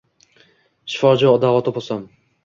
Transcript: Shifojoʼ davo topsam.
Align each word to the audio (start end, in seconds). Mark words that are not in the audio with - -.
Shifojoʼ 0.93 1.35
davo 1.43 1.59
topsam. 1.67 2.01